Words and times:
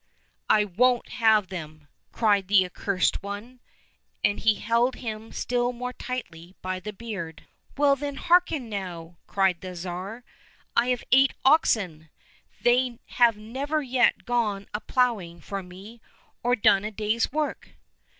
—"I 0.49 0.65
won't 0.65 1.09
have 1.09 1.49
them!" 1.49 1.87
cried 2.11 2.47
the 2.47 2.65
Accursed 2.65 3.21
One, 3.21 3.59
and 4.23 4.39
he 4.39 4.55
held 4.55 4.95
him 4.95 5.31
still 5.31 5.71
more 5.73 5.93
tightly 5.93 6.55
by 6.63 6.79
the 6.79 6.91
beard. 6.91 7.41
57 7.43 7.45
COSSACK 7.45 7.59
FAIRY 7.59 7.67
TALES" 7.67 7.77
Well, 7.77 7.95
then, 7.97 8.15
hearken 8.15 8.69
now!" 8.69 9.17
cried 9.27 9.61
the 9.61 9.75
Tsar." 9.75 10.23
I 10.75 10.87
have 10.87 11.03
eight 11.11 11.33
oxen. 11.45 12.09
They 12.63 12.97
have 13.09 13.37
never 13.37 13.83
yet 13.83 14.25
gone 14.25 14.65
a 14.73 14.79
ploughing 14.81 15.39
for 15.39 15.61
me, 15.61 16.01
or 16.41 16.55
done 16.55 16.83
a 16.83 16.89
day's 16.89 17.31
work. 17.31 17.73